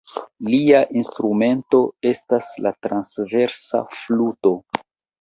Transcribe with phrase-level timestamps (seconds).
[0.53, 4.59] Lia instrumento estas la transversa fluto.